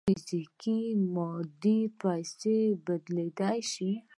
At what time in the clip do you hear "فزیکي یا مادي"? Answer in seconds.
0.19-1.79